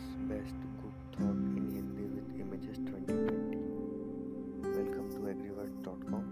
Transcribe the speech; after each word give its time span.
India's 0.00 0.28
best 0.30 0.60
cook 0.80 0.96
talk 1.12 1.40
in 1.56 1.66
Hindi 1.70 2.04
with 2.04 2.40
Images 2.40 2.78
2020. 2.78 3.56
Welcome 4.64 5.08
to 5.10 5.20
agriworld.com. 5.32 6.24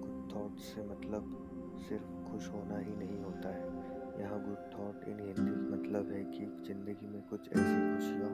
Good 0.00 0.32
thoughts 0.32 0.62
से 0.68 0.82
मतलब 0.90 1.28
सिर्फ़ 1.88 2.08
खुश 2.30 2.48
होना 2.54 2.78
ही 2.78 2.94
नहीं 3.00 3.18
होता 3.24 3.52
है 3.56 3.66
यहाँ 4.20 4.38
good 4.46 4.62
thought 4.74 5.04
in 5.10 5.20
Hindi 5.26 5.56
मतलब 5.72 6.12
है 6.12 6.24
कि 6.32 6.46
ज़िंदगी 6.68 7.06
में 7.06 7.22
कुछ 7.30 7.48
ऐसी 7.48 7.76
खुशियाँ 7.92 8.32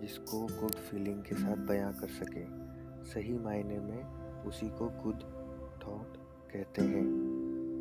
जिसको 0.00 0.42
good 0.56 0.80
feeling 0.88 1.22
के 1.28 1.34
साथ 1.34 1.66
बयां 1.68 1.92
कर 2.00 2.16
सके 2.20 2.44
सही 3.12 3.38
मायने 3.48 3.78
में 3.88 4.02
उसी 4.48 4.68
को 4.80 4.92
good 5.04 5.28
thought 5.84 6.18
कहते 6.52 6.82
हैं 6.92 7.06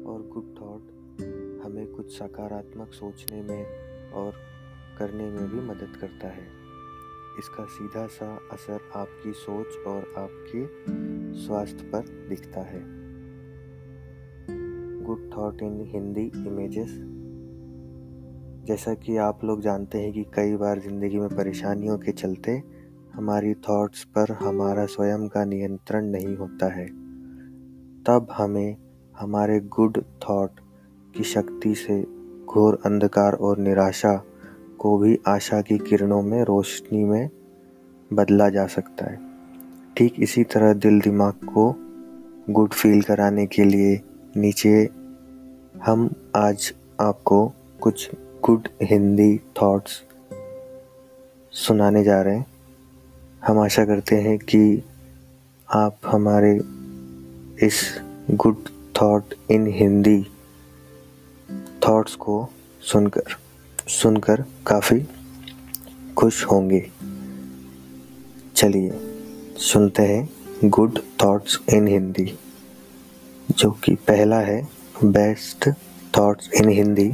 और 0.06 0.30
good 0.36 0.54
thought 0.62 0.96
हमें 1.66 1.86
कुछ 1.96 2.18
सकारात्मक 2.18 2.94
सोचने 2.94 3.42
में 3.42 4.12
और 4.20 4.59
करने 5.00 5.30
में 5.30 5.50
भी 5.50 5.60
मदद 5.62 5.98
करता 6.02 6.28
है। 6.28 6.48
इसका 7.40 7.66
सीधा 7.66 8.06
सा 8.08 8.40
असर 8.52 8.90
आपकी 8.96 9.32
सोच 9.34 9.86
और 9.88 10.14
आपके 10.18 10.66
स्वास्थ्य 11.40 11.84
पर 11.84 12.28
दिखता 12.30 12.62
है। 12.62 12.82
Good 15.04 15.30
thought 15.38 15.62
in 15.62 15.80
Hindi 15.88 16.32
images 16.38 17.00
जैसा 18.68 18.94
कि 18.94 19.18
आप 19.18 19.44
लोग 19.44 19.62
जानते 19.62 19.98
हैं 19.98 20.12
कि 20.14 20.24
कई 20.24 20.56
बार 20.56 20.80
ज़िंदगी 20.80 21.18
में 21.18 21.30
परेशानियों 21.30 21.98
के 21.98 22.12
चलते 22.12 22.52
हमारी 23.14 23.54
थॉट्स 23.54 24.04
पर 24.04 24.32
हमारा 24.32 24.86
स्वयं 24.86 25.28
का 25.28 25.46
नियंत्रण 25.46 26.06
नहीं 26.06 26.36
होता 26.38 26.74
है। 26.74 26.86
तब 28.04 28.28
हमें 28.32 28.76
हमारे 29.16 29.60
गुड 29.60 29.98
थॉट 30.24 30.60
की 31.18 31.24
शक्ति 31.24 31.74
से 31.76 32.02
घोर 32.46 32.80
अंधकार 32.86 33.34
और 33.34 33.58
निराशा 33.58 34.14
को 34.80 34.98
भी 34.98 35.20
आशा 35.28 35.62
की 35.62 35.78
किरणों 35.78 36.22
में, 36.22 36.44
रोशनी 36.44 37.04
में 37.04 37.30
बदला 38.14 38.50
जा 38.50 38.68
सकता 38.68 39.06
है। 39.06 39.20
ठीक 39.98 40.14
इसी 40.20 40.44
तरह 40.44 40.74
दिल 40.74 41.02
दिमाग 41.02 41.34
को 41.34 41.76
गुड 42.50 42.74
फील 42.74 43.02
कराने 43.02 43.46
के 43.46 43.64
लिए 43.64 44.02
नीचे 44.38 44.90
हम 45.86 46.10
आज 46.36 46.74
आपको 47.02 47.54
कुछ 47.82 48.12
गुड 48.16 48.68
हिंदी 48.82 49.38
थॉट्स 49.62 50.04
सुनाने 51.52 52.04
जा 52.04 52.22
रहे 52.22 52.38
हैं। 52.38 52.46
हम 53.48 53.60
आशा 53.60 53.86
करते 53.86 54.16
हैं 54.16 54.40
कि 54.40 54.84
आप 55.76 55.98
हमारे 56.06 56.56
इस 57.66 58.02
good 58.32 58.56
thought 59.02 59.24
in 59.52 59.68
Hindi 59.68 60.26
thoughts 61.88 62.16
को 62.16 62.48
सुनकर 62.82 63.24
सुनकर 63.90 64.42
काफ़ी 64.68 65.00
खुश 66.18 66.46
होंगे। 66.46 66.92
चलिए, 68.56 68.92
सुनते 69.58 70.04
हैं 70.04 70.30
गुड 70.66 71.00
थॉट्स 71.24 71.60
इन 71.74 71.88
हिंदी 71.88 72.38
जो 73.58 73.72
कि 73.72 73.96
पहला 73.96 74.40
है 74.40 74.62
बेस्ट 75.04 75.70
थॉट्स 76.18 76.50
इन 76.54 76.70
हिंदी 76.70 77.14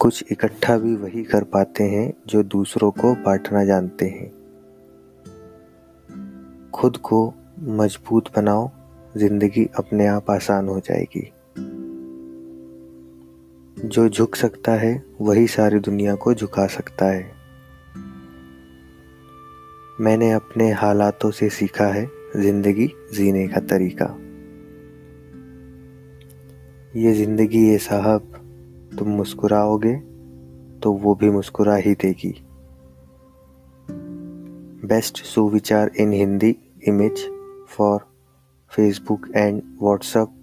कुछ 0.00 0.24
इकट्ठा 0.32 0.78
भी 0.78 0.94
वही 0.94 1.22
कर 1.24 1.44
पाते 1.44 1.84
हैं 1.84 2.12
जो 2.26 2.42
दूसरों 2.42 2.90
को 2.90 3.14
बांटना 3.14 3.64
जानते 3.64 4.06
हैं। 4.06 4.30
खुद 6.70 6.96
को 6.96 7.34
मज़बूत 7.60 8.36
बनाओ, 8.36 8.70
ज़िंदगी 9.16 9.68
अपने 9.76 10.06
आप 10.06 10.30
आसान 10.30 10.68
हो 10.68 10.80
जाएगी। 10.80 11.30
जो 13.84 14.08
झुक 14.08 14.34
सकता 14.34 14.72
है, 14.72 15.02
वही 15.20 15.46
सारी 15.46 15.78
दुनिया 15.78 16.14
को 16.14 16.32
झुका 16.34 16.66
सकता 16.66 17.06
है। 17.06 17.32
मैंने 20.00 20.30
अपने 20.32 20.70
हालातों 20.72 21.30
से 21.30 21.48
सीखा 21.48 21.86
है 21.86 22.04
ज़िंदगी 22.36 22.86
जीने 23.14 23.46
का 23.48 23.60
तरीका। 23.60 24.06
ये 26.96 27.12
ज़िंदगी 27.14 27.64
ये 27.68 27.78
साहब, 27.78 28.30
तुम 28.98 29.08
मुस्कुराओगे 29.08 29.94
तो 30.82 30.92
वो 30.92 31.14
भी 31.14 31.30
मुस्कुरा 31.30 31.76
ही 31.76 31.94
देगी। 31.94 32.34
बेस्ट 34.86 35.22
सुविचार 35.24 35.90
in 36.00 36.12
Hindi 36.12 36.56
image 36.88 37.26
for 37.68 37.98
Facebook 38.70 39.28
and 39.36 39.62
WhatsApp. 39.82 40.40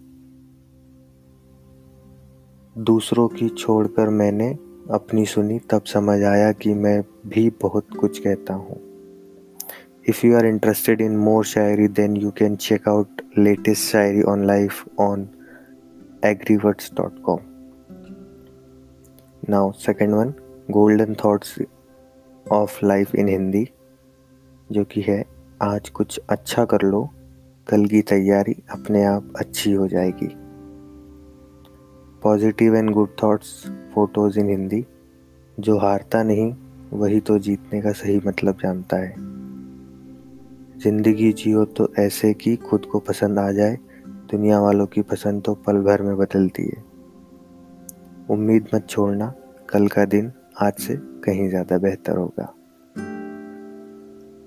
दूसरों 2.82 3.28
की 3.28 3.50
छोड़कर 3.50 4.10
मैंने 4.10 4.48
अपनी 4.92 5.26
सुनी, 5.26 5.60
तब 5.60 5.84
समझ 5.84 6.24
आया 6.24 6.52
कि 6.52 6.74
मैं 6.74 7.02
भी 7.28 7.50
बहुत 7.62 7.88
कुछ 8.00 8.20
कहता 8.20 8.54
हूँ। 8.54 8.80
If 10.10 10.26
you 10.28 10.38
are 10.38 10.46
interested 10.46 11.02
in 11.02 11.18
more 11.18 11.46
shayari 11.46 11.88
then 11.88 12.18
you 12.18 12.32
can 12.32 12.56
check 12.56 12.88
out 12.88 13.22
latest 13.38 13.92
shayari 13.92 14.22
on 14.22 14.46
life 14.46 14.84
on 15.00 15.28
agriwords 16.26 16.92
dot 16.94 17.22
com 17.22 17.40
now 19.50 19.72
second 19.72 20.14
one 20.14 20.34
golden 20.72 21.14
thoughts 21.14 21.56
of 22.52 22.86
life 22.86 23.16
in 23.16 23.28
Hindi 23.28 23.68
जो 24.72 24.84
कि 24.84 25.02
है, 25.02 25.24
आज 25.62 25.90
कुछ 25.90 26.20
अच्छा 26.30 26.66
कर 26.66 26.82
लो, 26.82 27.10
कल 27.68 27.86
की 27.86 28.02
तैयारी 28.02 28.64
अपने 28.72 29.04
आप 29.04 29.34
अच्छी 29.36 29.74
हो 29.74 29.88
जाएगी। 29.88 30.36
Positive 32.22 32.76
and 32.76 32.90
good 32.90 33.10
thoughts 33.24 33.52
photos 33.94 34.40
in 34.40 34.50
Hindi 34.50 34.86
जो 35.58 35.78
हारता 35.78 36.22
नहीं, 36.24 36.52
वही 36.94 37.20
तो 37.20 37.38
जीतने 37.40 37.82
का 37.82 37.92
सही 37.92 38.20
मतलब 38.26 38.58
जानता 38.64 38.98
है। 38.98 39.14
ज़िंदगी 40.80 41.32
जियो 41.34 41.64
तो 41.68 41.88
ऐसे 42.00 42.34
कि 42.34 42.56
खुद 42.60 42.86
को 42.86 43.00
पसंद 43.00 43.40
आ 43.40 43.52
जाए, 43.52 43.78
दुनिया 44.32 44.60
वालों 44.60 44.86
की 44.86 45.02
पसंद 45.02 45.44
तो 45.44 45.54
पल 45.68 45.82
भर 45.84 46.02
में 46.02 46.16
बदलती 46.18 46.64
है। 46.66 46.84
उम्मीद 48.30 48.68
मत 48.74 48.88
छोड़ना, 48.90 49.34
कल 49.70 49.88
का 49.88 50.06
दिन 50.06 50.32
आज 50.62 50.74
से 50.78 50.96
कहीं 51.26 51.50
ज़्यादा 51.50 51.78
बेहतर 51.78 52.18
होगा। 52.18 52.54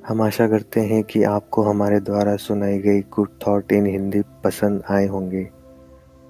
हम 0.09 0.23
आशा 0.23 0.49
करते 0.49 0.81
हैं 0.81 1.03
कि 1.05 1.23
आपको 1.25 1.62
हमारे 1.62 2.01
द्वारा 2.01 2.37
सुनाई 2.37 2.79
गई 2.79 3.01
गुड 3.15 3.29
थॉट 3.47 3.73
इन 3.73 3.87
हिंदी 3.87 4.23
पसंद 4.45 4.83
आए 4.91 5.06
होंगे। 5.06 5.49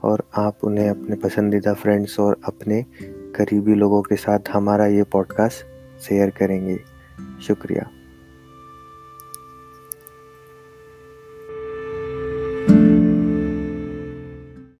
और 0.04 0.28
आप 0.37 0.59
उन्हें 0.65 0.88
अपने 0.91 1.16
पसंदीदा 1.16 1.75
फ्रेंड्स 1.75 2.20
और 2.20 2.41
अपने 2.44 2.84
करीबी 3.37 3.75
लोगों 3.75 4.03
के 4.03 4.16
साथ 4.16 4.38
हमारा 4.53 4.87
ये 4.87 5.03
पॉडकास्ट 5.03 5.66
शेयर 6.00 6.31
करेंगे। 6.31 6.78
शुक्रिया। 7.42 7.91